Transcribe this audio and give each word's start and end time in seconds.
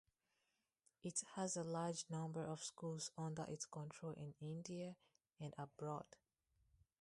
It 1.03 1.21
has 1.35 1.55
a 1.55 1.63
large 1.63 2.05
number 2.09 2.43
of 2.43 2.63
schools 2.63 3.11
under 3.19 3.43
its 3.43 3.67
control 3.67 4.13
in 4.13 4.33
India 4.41 4.95
and 5.39 5.53
abroad. 5.59 6.05